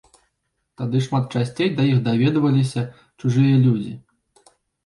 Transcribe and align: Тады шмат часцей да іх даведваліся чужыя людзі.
Тады 0.81 1.01
шмат 1.07 1.27
часцей 1.39 1.69
да 1.79 1.83
іх 1.91 2.01
даведваліся 2.07 2.81
чужыя 3.19 3.55
людзі. 3.67 3.93